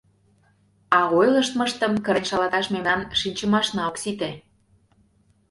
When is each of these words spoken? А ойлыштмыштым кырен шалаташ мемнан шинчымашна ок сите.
А 0.97 0.99
ойлыштмыштым 1.17 1.93
кырен 2.05 2.25
шалаташ 2.29 2.65
мемнан 2.73 3.01
шинчымашна 3.19 3.81
ок 3.89 3.95
сите. 4.01 4.29